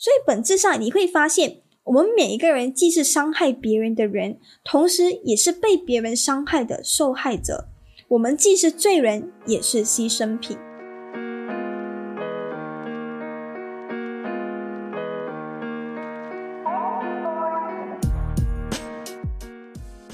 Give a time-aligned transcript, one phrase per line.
[0.00, 7.66] 所以本质上你会发现，我们每一个人既是伤害别人的人，同时也是被别人伤害的受害者。
[8.06, 10.56] 我们既是罪人，也是牺牲品。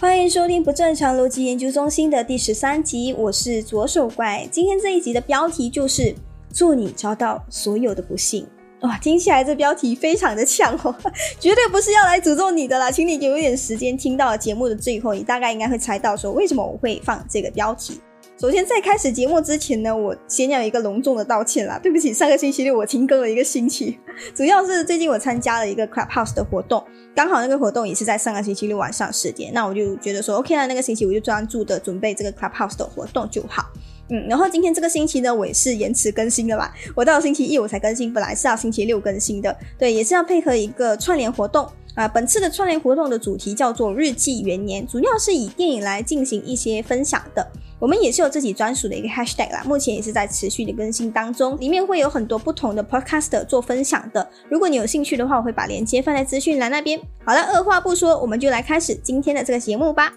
[0.00, 4.48] 欢迎收听不正常逻辑研究中心的第十三集，我是左手怪。
[4.50, 6.14] 今天这一集的标题就是
[6.54, 8.46] “祝你找到所有的不幸”。
[8.84, 10.94] 哇，听起来这标题非常的呛哦，
[11.40, 17.98] 绝对不是要来诅咒你的啦，请你给我一点时间，听到节目的最后，你大概应该会猜到说为什么我会放这个标题。
[18.38, 23.98] 首先，在开始节目之前呢，我先要一个隆重的道歉啦，对不起，上个星期六我停更了一个星期，
[24.36, 33.64] 主要是最近我参加了一个 Clubhouse 的活动，刚好那个活动也是在上个星期六晚上十点，那我就觉得说 OK 了，那个星期我就专注的准备这个 Clubhouse 的活动就好。
[34.10, 36.74] 嗯，然后今天这个星期呢，我也是延迟更新的吧。
[36.94, 39.56] 我到星期一我才更新，本来是要星期六更新的。
[39.78, 42.06] 对，也是要配合一个串联活动啊。
[42.06, 47.50] 本次的串联活动的主题叫做“日记元年”，主要是以电影来进行一些分享的。
[47.80, 54.26] 我们也是有自己专属的一个 hashtag 啦，目前也是在持续的更新当中，里面会有很多不同的 podcaster 做分享的。
[54.48, 57.00] 如果你有兴趣的话，我会把链接放在资讯栏那边。
[57.24, 60.12] 好了，二话不说，我们就来开始今天的这个节目吧。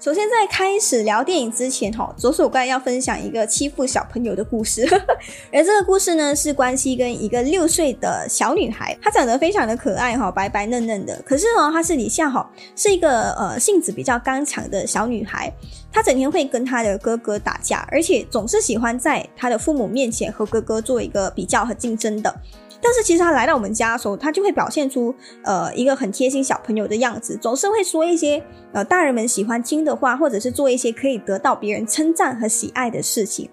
[0.00, 4.86] 首先，在开始聊电影之前，哈，左手怪要分享一个欺负小朋友的故事。
[5.52, 11.20] 而这个故事呢，是关系跟一个六岁的小女孩，她长得非常的可爱，哈，白白嫩嫩的。
[11.26, 15.52] 可是呢，她是底下哈是一个呃性子比较刚强的小女孩，
[15.92, 22.32] 她整天会跟她的哥哥打架，而且总是喜欢在她的父母面前和哥哥做一个比较和竞争的。
[22.80, 33.50] 但是其实他来到我们家的时候，他就会表现出呃一个很贴心小朋友的样子，总是会说一些呃大人们喜欢听的话，或者是做一些可以得到别人称赞和喜爱的事情。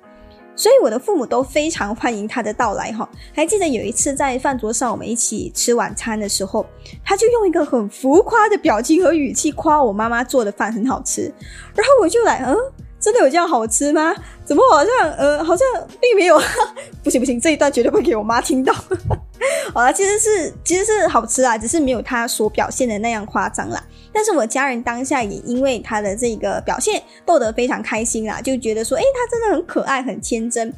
[0.57, 3.09] 所以我的父母都非常欢迎他的到来哈。
[3.33, 6.65] 还记得有一次在饭桌上我们一起吃晚餐的时候，
[7.03, 11.23] 他就用一个很浮夸的表情和语气夸我妈妈做的饭很好吃，
[11.75, 12.55] 然后我就来嗯。
[13.05, 14.16] 真的有这样好吃吗？
[14.43, 15.67] 怎么好像呃，好像
[16.01, 16.41] 并没有。
[17.03, 18.73] 不行不行，这一段绝对不会给我妈听到。
[19.71, 23.85] 好了，其实是其实是好吃啊，只是没有他所表现的那样夸张啦。
[24.11, 30.73] 但是我家人当下也因为他的这个表现逗得非常开心啦，就觉得说，哎，他真的很可爱，很天真。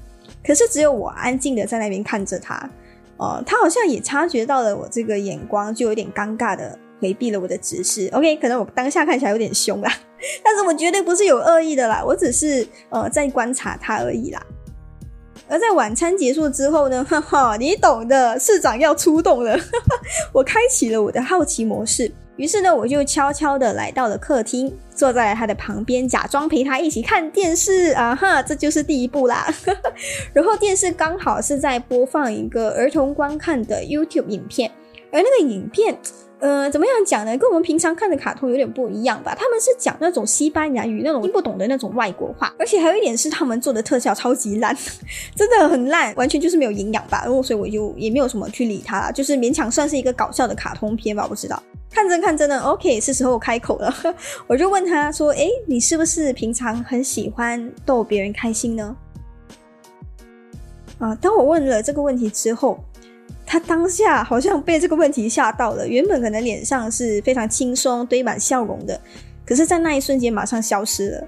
[0.45, 2.69] 可是只有我安静的在那边看着他，
[3.15, 6.77] 哦，他好像也察觉到了我这个眼光，就有点尴尬的。
[6.99, 9.93] 回避了我的直视，OK，可能我当下看起来有点凶啦，
[10.43, 14.45] 但是我绝对不是有恶意的啦，我只是呃在观察他而已啦。
[15.49, 19.95] 而在晚餐结束之后呢， 哈哈，你懂的，市长要出动了，哈哈
[20.33, 29.47] 我开启了我的好奇模式，于是呢，我就悄悄的来到了客厅，坐在他的旁边，假装陪他一起看电视啊哈，这就是第一步啦。
[30.33, 34.69] 然后电视刚好是在播放一个儿童观看的 YouTube 影片，
[35.13, 35.97] 而那个影片。
[36.39, 37.35] 呃，怎么样讲呢？
[37.35, 39.33] 跟我们平常看的卡通有点不一样吧？
[39.35, 44.75] 他们是讲那种西班牙语，那种听不懂的那种外国话，而且还有一点是他们做的特效超级烂，
[45.35, 47.23] 真的很烂，完全就是没有营养吧。
[47.23, 51.23] 然后所以我就也没有什么去理他，就是勉强算是一个搞笑的卡通片吧。
[51.23, 51.59] 我不知道，
[51.89, 53.91] 看着看着呢，OK，是时候开口了，
[54.45, 58.95] 我就问他说：“哎，你是不是平常很喜欢逗别人开心呢？”
[60.99, 62.77] 啊，当我问了这个问题之后。
[63.47, 68.99] 他当下好像被这个问题吓到了，原本可能脸上是非常轻松、堆满笑容的，
[69.45, 71.27] 可是，在那一瞬间马上消失了。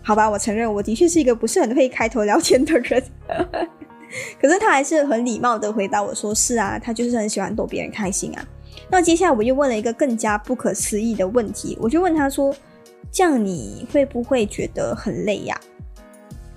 [0.00, 3.02] 好吧，我承认我的确是一个不是很会开头聊天的人，
[4.40, 8.48] 可是他还是很礼貌的回答我说：“是啊，他就是很喜欢逗别人开心啊。”
[8.88, 12.54] 那接下来我又问了一个更加不可思议的问题，我就问他说
[13.10, 15.60] ：“这样你会不会觉得很累呀？”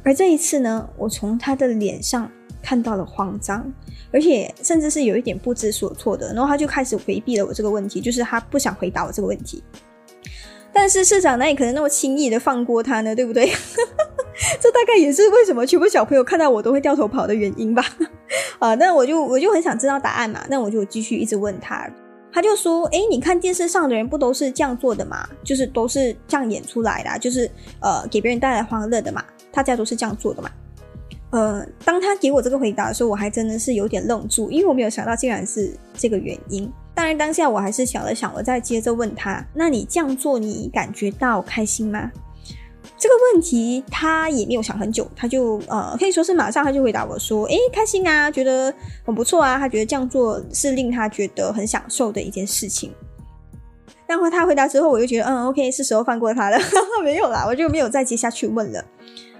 [0.06, 2.30] 而这一次呢，我从他的脸上
[2.62, 3.72] 看到了慌张。
[4.12, 9.64] 而且甚至是有一点不知所措的，然后他就开始回避了我这个问题，就是他不想回答我这个问题。
[10.74, 13.16] 但是市长哪里可能那么轻易的放过他呢？
[13.16, 13.46] 对不对？
[14.60, 17.84] 这大概也是为什么全部小朋友看到我都会掉头跑的原因吧。
[18.58, 21.88] 啊，那我就我就很想知道答案嘛，那我就继续一直问他，
[22.32, 25.28] 他就说：“哎，你看电视上的人不都是这样做的嘛？
[25.44, 27.50] 就是都是这样演出来的，就是
[27.82, 30.50] 呃给别人带来欢乐的嘛，大家都是这样做的嘛。”
[31.32, 36.72] 呃，当他给我这个回答的时候，我还真的是有点愣住，因为我没有想到竟然是这个原因。
[36.96, 42.12] 当然，当下我还是想了想，我再接着问他：“那你这样做，你感觉到开心吗？”
[42.98, 48.74] 这个问题他也没有想很久，他就呃可以说是马上他就回答我说：“诶，开心啊，觉得
[49.06, 52.92] 很不错啊，他觉得这样做是令他觉得很享受的一件事情。”
[54.06, 56.58] 然后他回答之后，我就觉得嗯，OK，是时候放过他了，
[57.04, 58.84] 没有啦，我就没有再接下去问了。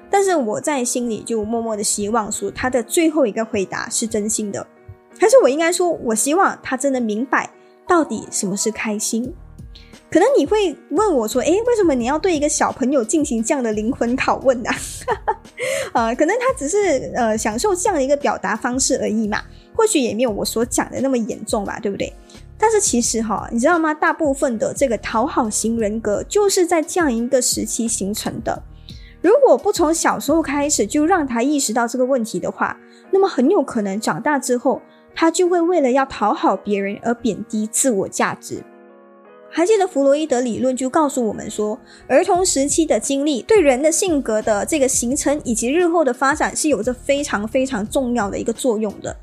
[0.10, 4.66] 但是我在心里就默默的希望说，他的最后一个回答是真心的，
[5.20, 7.50] 还是我应该说，我希望他真的明白
[7.88, 9.34] 到底什么是开心。
[10.12, 14.70] 可能你会问我说：“诶，为什么你要对一个小朋友进行这样的灵魂拷问呢？”
[15.94, 19.44] 呃，可能他只是呃享受这样的一个表达方式而已嘛，
[19.76, 22.12] 或许也没有我所讲的那么严重吧，对不对？
[22.58, 23.94] 但是其实哈，你知道吗？
[23.94, 28.64] 大部分的这个讨好型人格就是在这样一个时期形成的。
[29.22, 32.78] 如果不从小时候开始就让他意识到这个问题的话，
[33.12, 34.82] 那么很有可能长大之后，
[35.14, 38.64] 他就会为了要讨好别人而贬低自我价值。
[39.52, 41.78] 还记得弗洛伊德理论就告诉我们说，
[42.08, 49.16] 儿童时期的经历对人的性格的这个形成以及日后的发展是有着非常非常重要的一个作用的。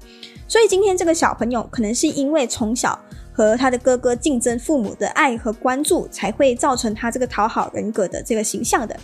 [0.49, 2.99] 所以今天这个小朋友可能是因为从小
[3.33, 8.99] 和他的哥哥竞争父母的爱和关注，才会造成他这个讨好人格的这个形象的。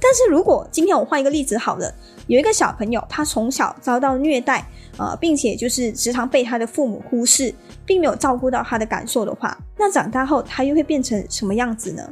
[0.00, 1.92] 但是如果今天我换一个例子好了，
[2.26, 4.66] 有一个小朋友他从小遭到虐待。
[4.98, 7.54] 呃，并且就是时常被他的父母忽视，
[7.86, 12.02] 并没有照顾到他的感受的话，那长大后他又会变成什么样子呢？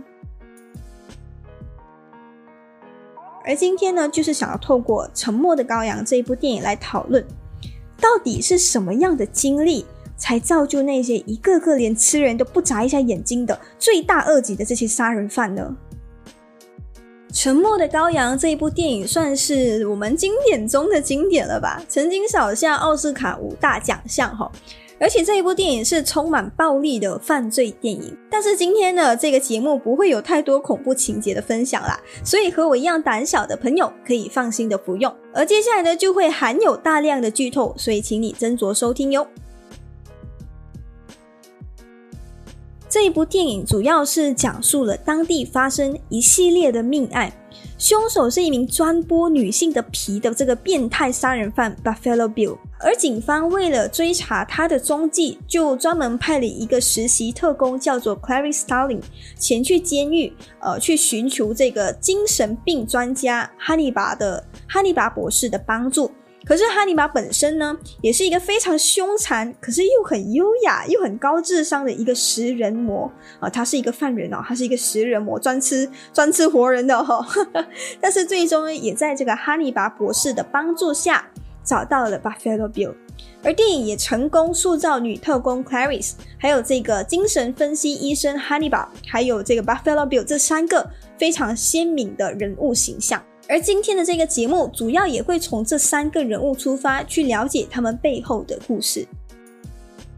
[3.44, 7.22] 而今天呢，就是想要透过《沉默的羔羊》这一部电影来讨论，
[8.00, 9.84] 到底是什么样的经历，
[10.16, 15.76] 才造就那些一个个连吃人都不眨一下眼睛的罪大恶极的这些杀人犯呢？
[17.40, 21.80] 《沉默的羔羊》这一部电影算是我们经典中的经典了吧？
[21.88, 24.50] 曾经扫下奥斯卡五大奖项哈，
[24.98, 28.12] 而且这一部电影是充满暴力的犯罪电影。
[28.28, 35.14] 但是今天的这个节目不会有太多恐怖情节的分享啦，所以和我一样胆小的朋友可以放心的服用。
[35.32, 39.24] 而接下来呢，就会含有大量的剧透，所以请你斟酌收听哟。
[42.90, 47.30] 这一部电影主要是讲述了当地发生一系列的命案，
[47.76, 59.02] 凶手是一名专剥女性的皮的这个变态杀人犯 Buffalo Bill，而警方为了追查他的踪迹，就专门派了一个实习特工叫做 Clarice Starling
[59.38, 66.10] 前去监狱，呃，去寻求这个精神病专家哈尼拔的哈尼拔博士的帮助。
[66.48, 73.50] 可是哈尼拔本身呢，也是一个非常凶残，可是又很优雅又很高智商的一个食人魔啊！
[73.50, 77.22] 他是一个犯人哦，他是一个食人魔，专吃专吃活人的哈。
[78.00, 81.28] 但是最终呢也在这个哈尼拔博士的帮助下
[81.62, 82.94] 找到了 Buffalo Bill，
[83.42, 93.22] 而电影也成功塑造女特工 Clarice，还有这个精神分析医生 Hannibal，还有这个 Buffalo Bill 这三个非常鲜明的人物形象。
[93.48, 99.08] 而今天的这个节目，主要也会从这三个人物出发，去了解他们背后的故事。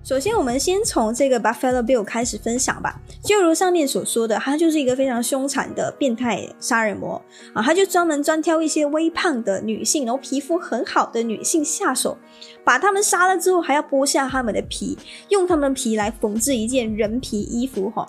[0.02, 3.00] 首先，我们先从这个 Buffalo Bill 开始分享吧。
[3.22, 7.22] 就如上面所说的，他就是一个非常凶残的变态杀人魔
[7.52, 7.62] 啊！
[7.62, 12.18] 他就专门专挑一些微胖的女性，然后皮肤很好的女性下手，
[12.64, 14.98] 把他们杀了之后，还要剥下他们的皮，
[15.28, 18.04] 用他们皮来缝制一件人皮衣服哈。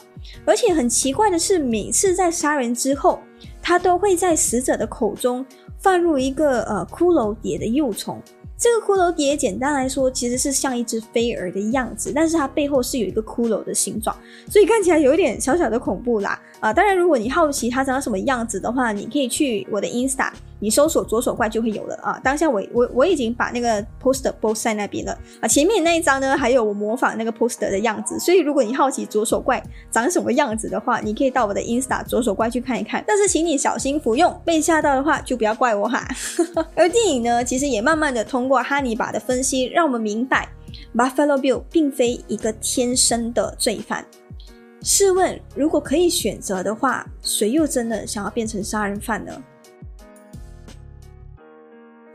[0.46, 3.20] 而且很奇怪的是，每次在杀人之后，
[3.62, 5.46] 他都会在死者的口中
[5.78, 8.22] 放入一个呃骷髅蝶的幼虫。
[8.58, 14.16] 这个骷髅蝶简单来说，其实是像一只飞蛾的样子，但是它背后是有一个骷髅的形状，
[14.50, 16.40] 所以看起来有一点小小的恐怖啦。
[16.60, 20.30] 啊，当然如果你好奇它长什么样子的话，你可以去我的 Insta。
[20.62, 22.18] 你搜索左手怪就会有了啊！
[22.24, 33.04] 当下我我我已经把那个 poster post 在那边了啊，前面那一张呢还有我模仿那个 poster 的样子，所以如果你好奇左手怪长什么样子的话，你可以到我的 insta 左手怪去看一看。
[33.08, 36.08] 但是请你小心服用，被吓到的话就不要怪我哈。
[36.76, 40.48] 而电影呢，其实也慢慢的通过哈尼拔的分析，让我们明白
[40.96, 44.06] Buffalo Bill 并非一个天生的罪犯。
[44.84, 49.32] 试问，如果可以选择的话，谁又真的想要变成杀人犯呢？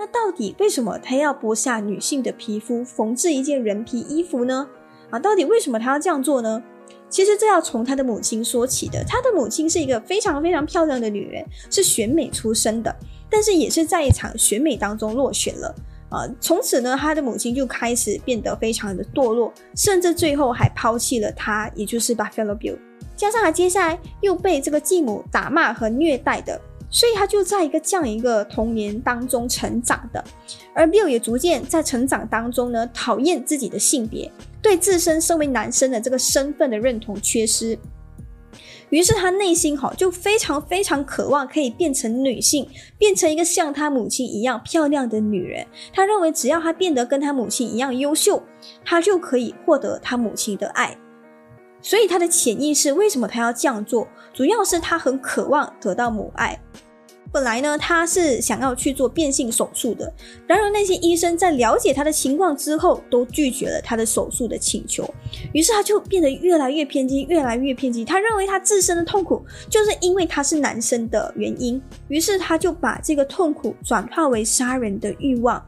[0.07, 4.69] 到底为什么他要剥下女性的皮肤，缝制一件人皮衣服呢？
[5.11, 6.63] 啊，到底为什么他要这样做呢？
[7.09, 9.05] 其实这要从他的母亲说起的。
[9.07, 12.95] 他的母亲是一个非常非常漂亮的女人，是选美出身的，
[13.31, 15.75] 但是也是在一场选美当中落选了。
[16.09, 22.77] 啊，从此呢，他的母亲就开始变得非常的堕落，甚至最后还抛弃了他，也就是 Buffalo Bill。
[23.17, 26.61] 加上他接下来又被这个继母打骂和虐待的。
[26.97, 30.25] 所以他就在一个这样一个童年当中成长的，
[30.73, 37.79] 而 Bill 也逐渐在成长当中呢，讨厌自己的性别，对自身身为男生的这个身份的认同缺失，
[38.89, 45.67] 于是他内心哈就非常非常渴望可以变成女性，变成一个像他母亲一样漂亮的女人。
[45.93, 48.43] 他认为只要他变得跟他母亲一样优秀，
[48.83, 50.97] 他就可以获得他母亲的爱。
[51.83, 54.09] 所以他的潜意识为什么他要这样做？
[54.33, 56.59] 主要是他很渴望得到母爱。
[57.33, 60.13] 本来呢，他是想要去做变性手术的，
[60.47, 65.09] 然而那些医生在了解他的情况之后，都拒绝了他的手术的请求。
[65.53, 68.05] 于是他就变得越来越偏激，越来越偏激。
[68.05, 75.63] 他认为他自身的痛苦就是因为他是男生的原因，于是他就把这个痛苦转化为杀人的欲望。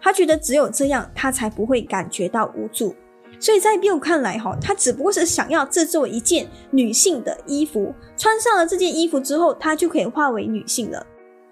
[0.00, 2.94] 他觉得只有这样，他才不会感觉到无助。
[3.40, 11.06] 所以在 Bill 看来，哈，他只不过是想要制作一件女性的衣服，穿上了这件衣服之后，他就可以化为女性了。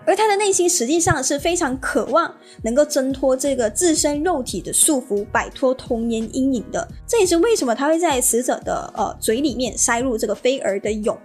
[0.05, 6.87] 而他的内心实际上是非常渴望能够挣脱这个自身肉体的束缚，摆脱童年阴影的。
[7.07, 11.19] 这也是为什么他会在死者的呃嘴里面塞入这个飞蛾的蛹。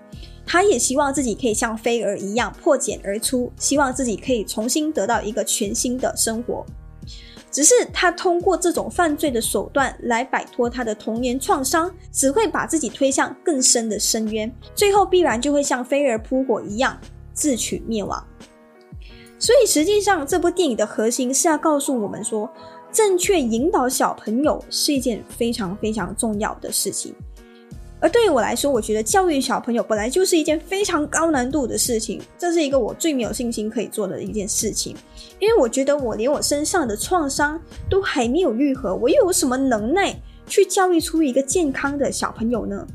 [0.46, 6.66] 他也希望自己可以像飞蛾一样破茧而出，希望自己可以重新得到一个全新的生活。
[7.54, 17.00] 只是他通过这种犯罪的手段来摆脱他的童年创伤，只会把自己推向更深的深渊，最后必然就会像飞蛾扑火一样
[17.32, 18.26] 自取灭亡。
[19.38, 22.52] 所以实际上，这部电影的核心是要告诉我们说，
[22.92, 27.14] 正确引导小朋友是一件非常非常重要的事情。
[28.04, 34.94] 而对于我来说，我觉得教育小朋友本来就是一件非常高难度的事情，这是一个我最没有信心可以做的一件事情。
[35.40, 37.58] 因为我觉得我连我身上的创伤
[37.90, 40.14] 都还没有愈合，我又有什么能耐
[40.46, 42.86] 去教育出一个健康的小朋友呢？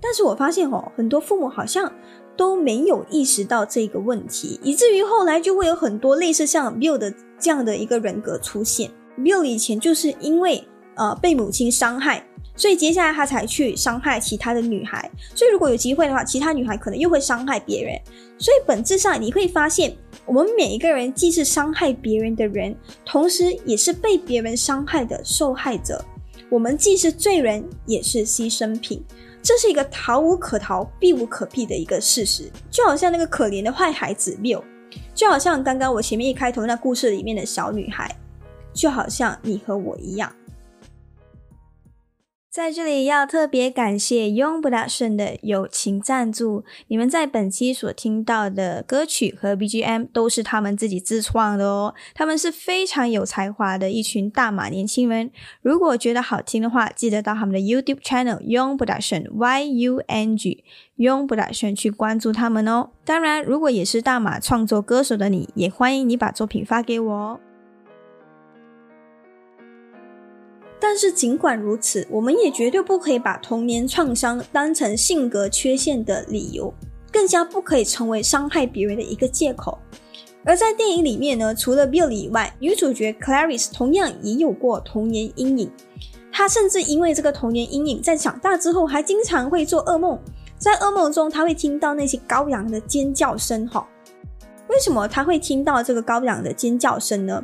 [0.00, 1.92] 但是我发现哦，很多父母好像
[2.36, 8.92] 都没有意识到这个问题，以至于后来就会有很多类似像 Bill 的这样的一个人格出现。
[9.18, 10.64] Bill 以前就是因为
[10.94, 12.24] 呃被母亲伤害。
[12.56, 15.10] 所以接下来他才去伤害其他的女孩。
[15.34, 18.00] 所以如果有机会的话，其他女孩可能又会伤害别人。
[18.38, 19.94] 所以本质上你会发现，
[20.24, 26.04] 我们每一个人既是伤害别人的人，同时也是被别人伤害的受害者。
[26.48, 29.04] 我们既是罪人，也是牺牲品。
[29.42, 32.50] 这是一个逃无可逃、避无可避的一个事实。
[32.70, 34.62] 就好像那个可怜的坏孩子 Bill，
[35.14, 38.14] 就好像刚刚我前面一开头那故事里面的小女孩，
[38.72, 40.32] 就好像你和我一样。
[42.56, 46.64] 在这里要特别感谢 Young Production 的友情赞助。
[46.88, 51.94] 你们在本期所听到的歌曲和 BGM 都是他们自己自创的哦。
[52.14, 55.30] 他们是非常有才华的一群大马年轻人。
[55.60, 60.64] 如果觉得好听的话，记得到他们的 YouTube Channel Young Production Y U N G
[60.96, 62.88] Young Production 去关注他们哦。
[63.04, 67.40] 当然，如果也是大马创作歌手的你，也欢迎你把作品发给我哦。
[70.78, 76.72] 但是尽管如此，我们也绝对不可以把童年创伤当成性格缺陷的理由，
[77.10, 79.78] 更加不可以成为伤害别人的一个借口。
[80.44, 85.70] 而在电影里面呢，除了 Bill 以外，女主角 Clarice 同样也有过童年阴影。
[86.30, 90.16] 她甚至因为这个童年阴影，在长大之后还经常会做噩梦，
[90.58, 93.66] 在噩梦中她会听到那些羔羊的尖叫声。
[93.66, 93.88] 哈，
[94.68, 97.42] 为什么她会听到这个羔羊的尖叫声呢？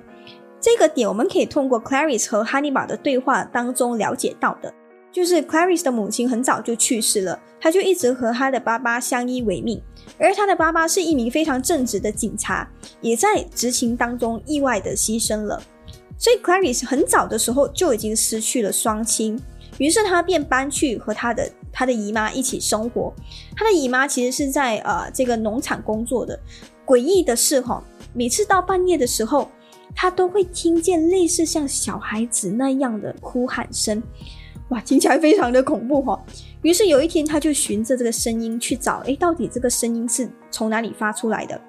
[0.63, 4.73] 这个点我们可以通过 Clarice 和 Hannibal 的对话当中了解到的，
[5.11, 9.83] 就是 Clarice 的母亲很早就去世了，她就一直和她的爸爸相依为命，
[10.19, 15.61] 而她的爸爸是一名非常正直的警察，也在执勤当中意外的牺牲了，
[16.17, 19.37] 所以 Clarice 很早的时候就已经失去了双亲，
[19.79, 23.13] 于是她便搬去和她的她的姨妈一起生活，
[23.57, 26.39] 她的姨妈其实是在呃这个农场工作的，
[26.87, 27.83] 诡异的是哈，
[28.15, 29.51] 每次到半夜的时候。
[29.95, 34.03] 他都会听见类似像小孩子那样的哭喊声，
[34.69, 36.21] 哇，听起来非常的恐怖哈。
[36.63, 41.61] 于是有一天，他就循着这个声音去找，哎，到底这个声音是从哪里发出来的？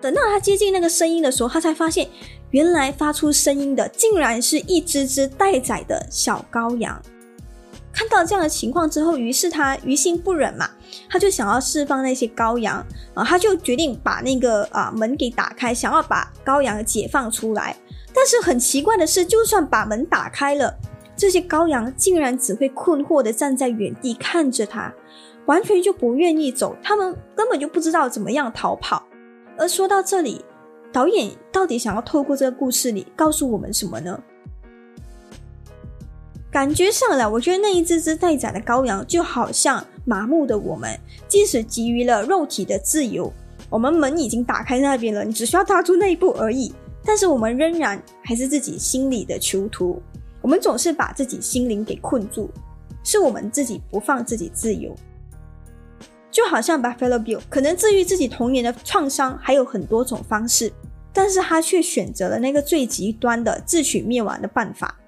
[0.00, 2.08] 等到他接近那个声音的时候，他才发现，
[2.50, 7.00] 原来发出声音的竟然是一只只待宰的小羔羊。
[7.92, 10.70] 看到这样的情况之后，于是他于心不忍嘛，
[11.10, 17.76] 他就想要释放那些羔羊啊，他就决定把那个啊门给打开，想要把羔羊解放出来。
[18.14, 20.74] 但是很奇怪的是，就算把门打开了，
[21.16, 24.92] 这些羔羊竟然只会困惑的站在原地看着他，
[25.46, 29.04] 完全就不愿意走，他们根本就不知道怎么样逃跑。
[29.56, 30.44] 而说到这里，
[30.92, 34.20] 导演到底想要透过这个故事里告诉我们什么呢？
[36.58, 40.98] 感觉上来，我觉得那一只只待宰的羔羊就好像麻木的我们，
[41.28, 43.32] 即使给予了肉体的自由，
[43.70, 46.74] 我们门已经打开那边了，你只需要踏出那一步而已。
[47.04, 50.02] 但是我们仍然还是自己心里的囚徒，
[50.42, 52.50] 我们总是把自己心灵给困住，
[53.04, 54.92] 是我们自己不放自己自由。
[56.28, 60.72] 就好像 Buffalo Bill 可能治愈自己童年的创伤还有很多种方式，
[61.12, 64.98] 但是他却选择了那个最极端的自取灭亡的办法。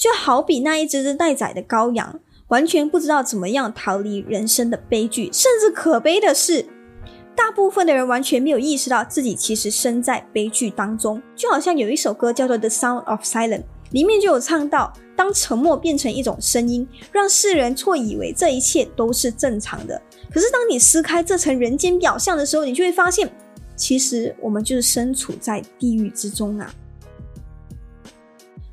[0.00, 6.64] 就好比那一只只待宰的羔羊，完全不知道怎么样逃离人生的悲剧，甚至可悲的是，
[7.36, 13.58] 大部分的人完全没有意识到自己其实身在悲剧当中，就好像有一首歌叫做《The Sound of Silence》，
[13.90, 20.00] 里面就有唱到，当沉默变成一种声音，让世人错以为这一切都是正常的。
[20.32, 23.30] 可是当你撕开这层人间表象的时候，你就会发现，
[23.76, 26.72] 其实我们就是身处在地狱之中啊。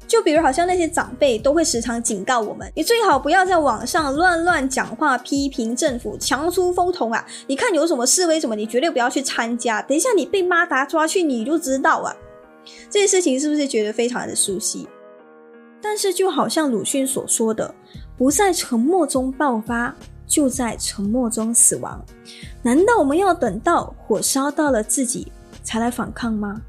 [0.08, 7.26] 就比如，好像那些长辈都会时常警告我们：，你最好不要在网上乱乱讲话，批评政府，强出风头啊！
[7.48, 9.82] 你看有什么示威什么，你绝对不要去参加。
[9.82, 12.16] 等一下你被妈达抓去，你就知道啊！
[12.90, 14.88] 这些事情是不是觉得非常的熟悉？
[15.82, 17.76] 但是就好像鲁迅所说的
[18.18, 19.94] ：“不在沉默中爆发，
[20.26, 22.04] 就在沉默中死亡。”
[22.64, 25.32] 难道我们要等到火烧到了自己
[25.64, 26.62] 才来反抗吗？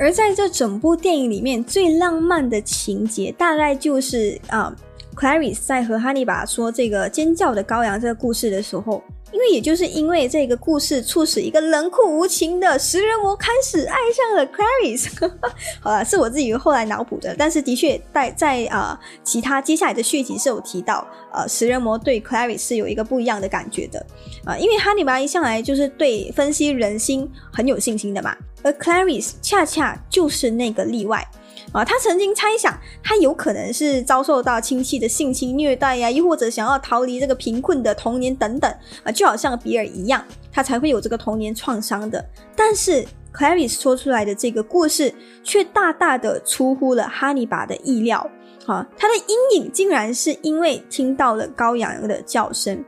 [0.00, 4.74] 而在这整部电影里面，最浪漫的情节大概就是啊
[5.14, 9.02] ，Clarice 在和哈尼拔说这个尖叫的羔羊这个故事的时候。
[9.32, 15.08] 因为也就是因为这个故事，促使一个冷酷无情的食人魔开始爱上了 Clarice。
[15.80, 24.04] 好了，是我自己后来脑补的，但是的确在在啊其他接下来的续集是有提到，呃，食人魔对 Clarice 是有一个不一样的感觉的
[24.44, 31.26] 啊，因为哈尼拔一向来就是对分析人心很有信心的嘛，而 Clarice 恰恰就是那个例外。
[31.72, 38.74] 啊，他曾经猜想，他有可能是遭受到亲戚的性侵虐待呀，又或者想要逃离这个贫困的童年等等
[39.04, 42.24] 啊，就好像比尔一样，他才会有这个童年创伤的。
[42.56, 48.28] 但是 Clarice 说出来的这个故事，却大大的出乎了哈尼拔的意料。
[48.66, 52.84] 啊，他的阴影竟然是因为听到了羔羊的叫声。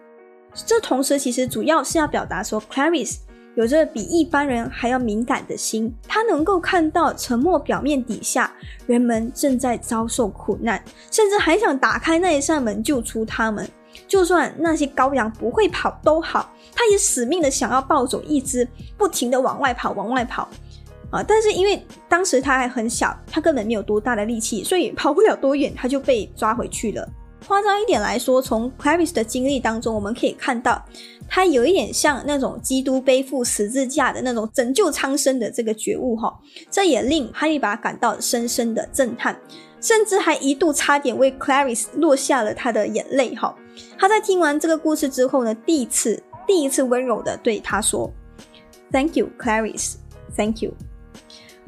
[0.55, 3.19] 这同时其实主要是要表达说，Clarice。
[3.55, 8.51] 有着比一般人还要敏感的心，他能够看到沉默表面底下
[8.87, 13.69] 人们正在遭受苦难，甚至还想打开那一扇门救出他们。
[14.09, 18.67] 就算那些羔羊不会跑都好，他也死命的想要抱走一只，
[18.97, 20.49] 不停的往外跑，往外跑。
[21.11, 21.23] 啊！
[21.23, 27.07] 但是因为当时他还很小，他根本没有多大的力气，所以跑不了多远，他就被抓回去了。
[27.47, 30.85] 夸张一点来说，从 Clarice 的经历当中，我们可以看到。
[31.35, 36.39] 他有一点像那种基督背负十字架的那种拯救苍生的这个觉悟哈，
[36.71, 39.41] 这也令哈利拔感到深深的震撼，
[39.81, 43.57] 甚至还一度差点为 Clarice 落下了他的眼泪哈。
[43.97, 48.13] 他在听完这个故事之后呢，第一次第一次温柔的对他说
[48.91, 49.95] ：“Thank you, Clarice.
[50.37, 50.75] Thank you。”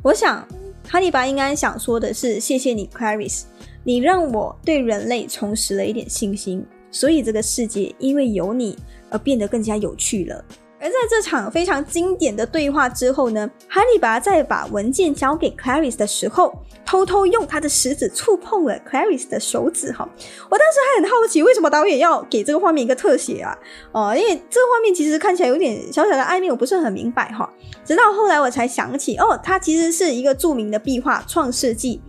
[0.05, 0.47] 我想
[0.87, 3.45] 哈利拔应该想说的是：“谢谢你，Clarice，
[3.85, 8.77] 你让我对人类重拾了一点信心，所以这个世界因为有你。”
[9.11, 10.45] 而变得更加有趣了。
[10.81, 16.53] 而在这场非常经典的对话之后呢，哈利拔在把文件交给 Clarice 的时候，
[16.85, 19.93] 偷偷用他的食指触碰了 Clarice 的手指。
[19.93, 20.09] 哈，
[20.51, 23.57] 我当时还很好奇，为什么导演要给这个画面一个特写啊？
[23.93, 27.49] 哦，因为这个画面其实看起来有点小小的暧昧，我不是很明白哈。
[27.85, 32.03] 直到后来我才想起，哦，它其实是一个著名的壁画《创世纪》，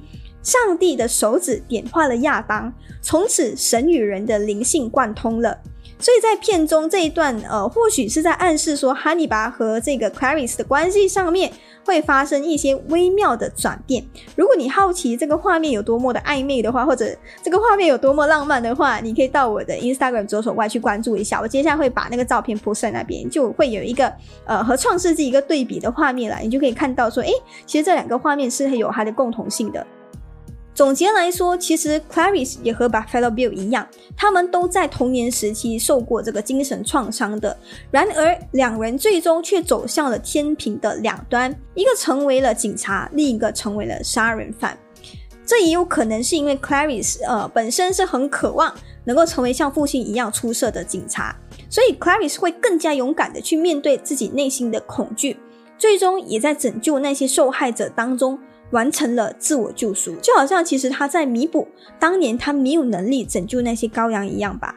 [0.46, 5.58] 上帝的手指点化了亚当，从此神与人的灵性贯通了。
[5.98, 11.52] 所以在片中这一段，呃，或许是在暗示说，哈尼拔和这个 Clarice 的关系上面
[11.86, 14.06] 会发生一些微妙的转变。
[14.36, 17.08] 如果你好奇这个画面有多么的暧昧的话，或者
[17.42, 21.40] 这个画面有多么浪漫的话，你可以到我的 Instagram 左手外去关注一下。
[21.42, 24.12] 我接下来会把那个照片 post 在那边，就会有一个
[24.46, 27.30] 呃和创世纪一个对比的画面了，你就可以看到说，哎，
[27.66, 29.86] 其实这两个画面是有它的共同性的。
[30.76, 37.58] 总结来说，其实 Clarice 也和 Buffalo Bill 一样，他们都在童年时期受过这个精神创伤的。
[37.90, 44.78] 然而，两人最终却走向了天平的两端，一个成为了警察，另一个成为了杀人犯。
[45.46, 48.74] 这也有可能是因为 Clarice 呃本身是很渴望
[49.06, 51.34] 能够成为像父亲一样出色的警察，
[51.70, 55.38] 所以 Clarice 会更加勇敢的去面对自己内心的恐惧，
[55.78, 58.38] 最终也在拯救那些受害者当中。
[58.72, 61.68] 完成了自我救赎，就好像其实他在弥补
[62.00, 64.76] 当年他没有能力拯救那些羔羊一样吧。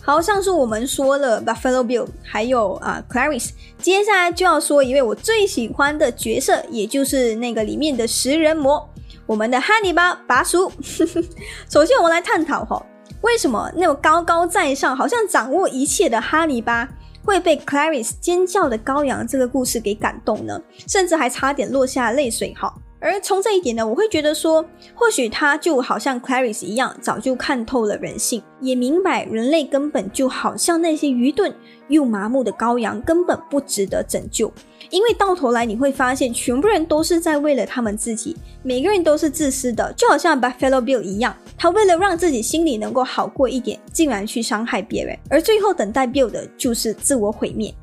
[0.00, 8.88] 好，上述我们说了 Buffalo Bill，还有啊 Clarice，接下来就要说一位我最喜欢的角色，也就是那个里面的食人魔，
[9.26, 10.72] 我们的汉尼拔拔叔。
[11.68, 12.82] 首先，我们来探讨哈，
[13.20, 16.88] 为什么那种高高在上，好像掌握一切的哈尼拔？
[17.24, 22.54] 会被 Clarice 尖叫的羔羊这个故事给感动呢，甚至还差点落下泪水。
[22.54, 31.54] 哈，而从这一点呢，我会觉得说，或许他就好像 Clarice 一样，早就看透了人性，也明白人类根本就好像那些愚钝
[31.88, 34.52] 又麻木的羔羊，根本不值得拯救。
[34.90, 47.74] 因为到头来你会发现，全部人都是在为了他们自己，每个人都是自私的，就好像 Buffalo Bill 一样，他为了让自己心里能够好过一点，竟然去伤害别人，而最后等待 Bill 的就是自我毁灭。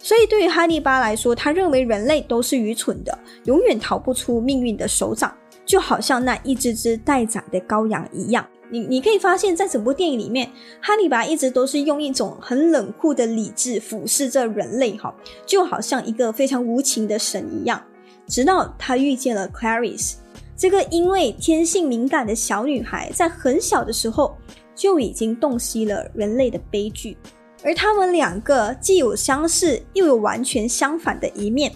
[0.00, 5.32] 所以，对于哈利巴来说，他认为人类都是愚蠢的，永远逃不出命运的手掌，
[5.66, 8.46] 就好像那一只只待宰的羔羊一样。
[8.70, 10.50] 你你可以发现，在整部电影里面，
[10.80, 15.14] 哈利巴一直都是用一种很冷酷的理智俯视着人类，哈，
[15.46, 17.82] 就好像一个非常无情的神一样。
[18.26, 20.16] 直到他遇见了 Clarice，
[20.56, 24.36] 这个因为天性敏感的小女孩，在很小的时候
[24.74, 27.16] 就已经洞悉了人类的悲剧。
[27.64, 31.72] 而他们两个既有相似，又有完全相反的一面，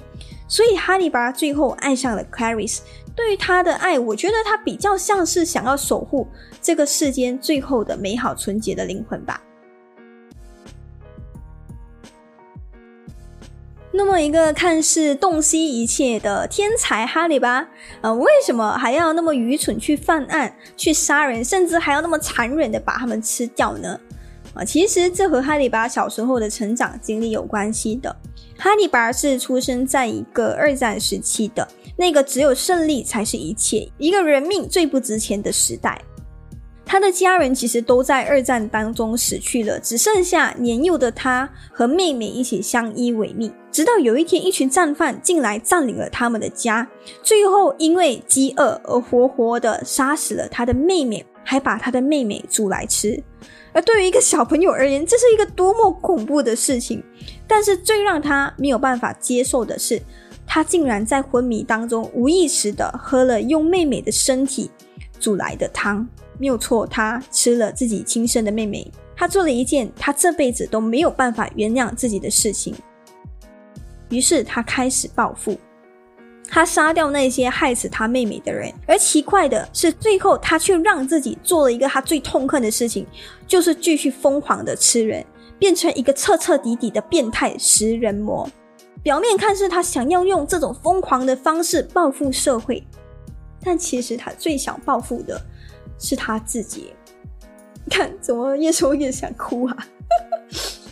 [0.46, 2.80] 所以哈利巴最后爱上了 Clarice。
[3.16, 6.28] 对于他的爱，我觉得他比较像是想要守护
[6.62, 9.42] 这个世间最后的美好纯洁的灵魂吧。
[13.94, 17.68] 那么，一个看似洞悉一切的天才哈利巴，
[18.00, 24.00] 呃，为什么还要那么愚蠢去犯案、去杀人，甚至还要那么残忍的把他们吃掉呢？
[24.54, 28.14] 啊，其实这和哈利巴小时候的成长经历有关系的。
[28.56, 36.00] 哈利巴是出生在一个二战时期的那个只有胜利才是一切，一个人命最不值钱的时代。
[36.92, 43.50] 他的家人其实都在二战当中死去了，只剩下年幼的他和妹妹一起相依为命。
[43.70, 46.86] 直到有一天，一群战犯进来占领了他们的家，
[47.22, 53.18] 最后因为饥饿而活活的杀死了他的妹妹，还把他的妹妹煮来吃。
[53.72, 57.02] 而对于一个小朋友而言，这是一个多么恐怖的事情！
[57.48, 59.98] 但是最让他没有办法接受的是，
[60.46, 64.70] 他竟然在昏迷当中无意识的喝了用妹妹的身体
[65.22, 66.06] 煮来的汤。
[66.38, 68.90] 没有错，他吃了自己亲生的妹妹。
[69.14, 72.74] 他做了一件他这辈子都没有办法原谅自己的事情。
[74.08, 75.56] 于是他开始报复。
[76.48, 83.06] 他杀掉那些害死他妹妹的人，而奇怪的是，最后他却让自己做了一个他最痛恨的事情，
[83.46, 85.24] 就是继续疯狂的吃人，
[85.58, 88.46] 变成一个彻彻底底的变态食人魔。
[89.02, 92.86] 表面看是他想要用这种疯狂的方式报复社会，
[93.64, 95.40] 但其实他最想报复的
[95.98, 96.92] 是他自己。
[97.90, 99.76] 看，怎么越说越想哭啊！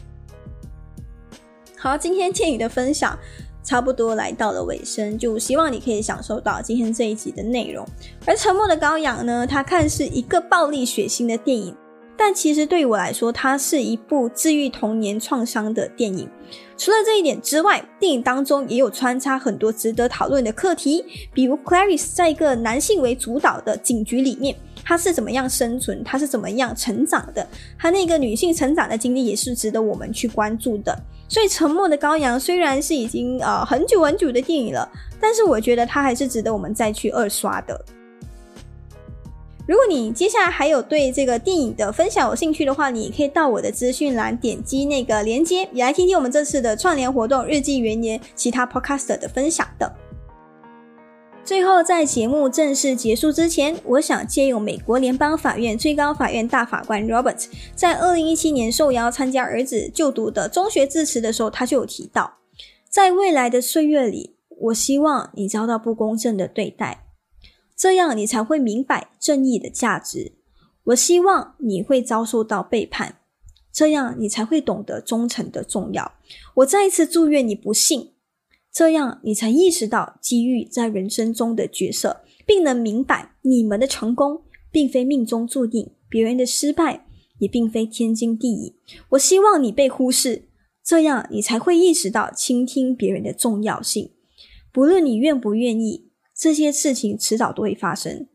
[1.76, 3.18] 好，今天倩宇的分享。
[3.62, 7.86] 差不多来到了尾声，就希望你可以享受到今天这一集的内容。
[8.26, 11.76] 而《沉默的羔羊》呢，它看似一个暴力血腥的电影，
[12.22, 16.28] 但其实对于我来说，它是一部治愈童年创伤的电影。
[16.76, 21.02] 除了这一点之外，电影当中也有穿插很多值得讨论的课题，
[21.32, 24.54] 比如 Clarice 在一个男性为主导的警局里面，
[24.84, 27.46] 他是怎么样生存，他是怎么样成长的，
[27.78, 30.94] 他那个女性成长的经历也是值得我们去关注的。
[31.26, 34.86] 所以，《沉默的羔羊》虽然是已经呃很久很久的电影了，
[35.18, 37.82] 但是我觉得它还是值得我们再去二刷的。
[39.70, 49.94] 如果你接下来还有对这个电影的分享有兴趣的话，你可以到我的资讯栏点击那个连接，也来听听我们这次的串联活动《日记元年》其他 Podcaster 的分享的。
[51.44, 62.38] 最后，在节目正式结束之前，我想借用美国联邦法院最高法院大法官 Robert 在二零一七年受邀参加儿子就读的中学致辞的时候，他就有提到，
[62.88, 67.04] 在未来的岁月里，我希望你遭到不公正的对待，
[67.80, 70.32] 这样你才会明白正义的价值。
[70.84, 73.20] 我希望你会遭受到背叛，
[73.72, 76.12] 这样你才会懂得忠诚的重要。
[76.56, 78.10] 我再一次祝愿你不幸。
[78.70, 87.06] 这样，你才意识到机遇在人生中的角色，并能明白你们的成功并非命中注定，别人的失败
[87.38, 88.76] 也并非天经地义。
[89.12, 90.44] 我希望你被忽视，
[90.84, 94.10] 这样你才会意识到倾听别人的重要性。
[94.70, 96.09] 不论你愿不愿意，
[96.40, 98.26] 这些事情迟早都会发生，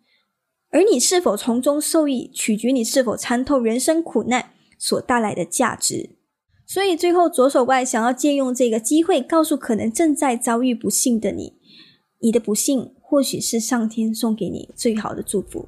[0.70, 6.12] 而你是否从中受益，取决你是否参透人生苦难所带来的价值。
[6.68, 11.54] 所以最后，左手怪想要借用这个机会，告诉可能正在遭遇不幸的你：
[12.20, 15.68] 你的不幸或许是上天送给你最好的祝福。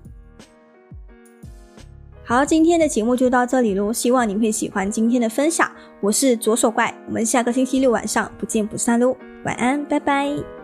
[2.24, 5.72] 好，今天的节目就到这里喽，希望你会喜欢今天的分享。
[6.02, 10.57] 我是左手怪，我们下个星期六晚上不见不散喽，晚安，拜拜。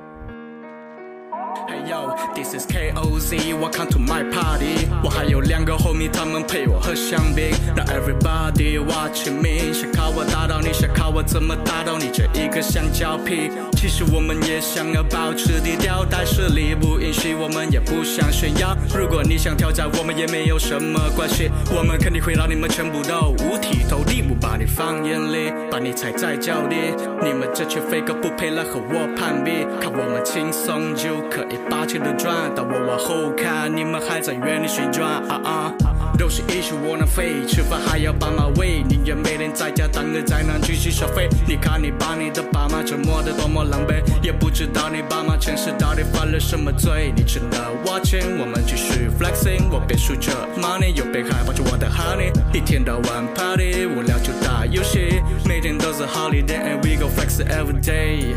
[2.44, 4.88] cases, KOs is KOZ，Welcome to my party。
[5.04, 7.52] 我还有两个 homie，他们陪我喝香槟。
[7.76, 13.52] Now everybody watching me，想靠我打倒你，想靠我怎么打倒你这一个香蕉皮。
[13.76, 18.76] 其实我们也想要保持低调，但是力不允许，我们也不想炫耀。
[18.98, 26.76] 如果你想挑战，我们也没有什么关系，我们肯定会让你们全部都五体投地，不把你放眼里，把你踩在脚底。
[27.22, 32.14] 你们这群飞哥不配来和我攀比，看我们轻松就可以霸气的。
[32.56, 35.08] 但我往后看，你们还在原地旋转。
[35.28, 35.74] 啊啊，
[36.18, 41.28] 都是一时窝囊废，吃饭还要爸妈喂，宁愿每天在家当个宅男继续消费。
[41.48, 47.14] 你看你把你的爸妈折磨得多么狼狈，也不知道你爸妈前世到底犯了什么罪。
[47.16, 52.32] 你吃了我钱，我们继续 flexing，我边数着 money，又边害怕着我的 honey。
[52.54, 58.36] 一天到晚 party，无聊就打游戏，每天都是 holiday，and we go flex every day。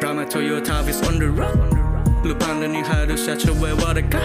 [0.00, 1.71] Drive my Toyota, it's on the road。
[2.24, 4.18] 路旁的女孩都下车为我的歌。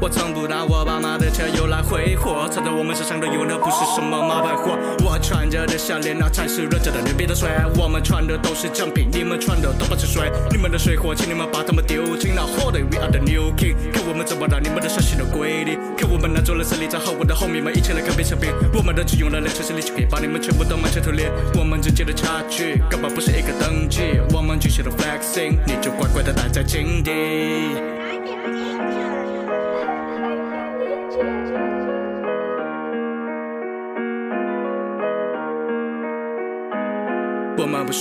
[0.00, 4.76] 我从不拿我爸妈的车又来挥霍，藏在我们身上的有的不是什么冒牌货。
[5.04, 7.64] 我穿着的项链那才是人家的牛逼的帅。
[7.78, 10.28] 我们穿的都是正品，你们穿的都不是水。
[10.50, 12.82] 你们的水货，请你们把它们丢进那火堆。
[12.82, 15.78] We are the new king，看我们怎么让你们的伤心都归零。
[15.96, 18.48] 看我们拿走了胜利，在和我的后面们一起来干杯相比。
[18.74, 21.30] 我们的只用了两成实力就可以把你们全部都满血突裂。
[21.54, 23.40] 我们之间的差距根本不是一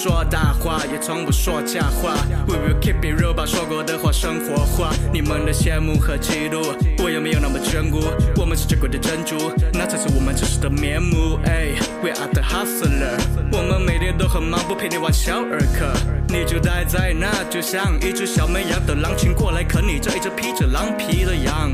[0.01, 2.15] 说大话，也从不说假话。
[2.47, 4.91] We will keep it real，把说过的话生活化。
[5.13, 8.01] 你们的羡慕和嫉妒，我也没有那么眷顾。
[8.41, 9.37] 我们是珍贵的珍珠，
[9.71, 11.37] 那才是我们真实的面目。
[12.01, 13.13] We are the hustler，
[13.51, 15.93] 我们每天都很忙，不陪你玩小儿科。
[16.27, 21.69] 你就待在那，就像一只小绵羊，等狼群过来啃你这一只披着狼皮的羊。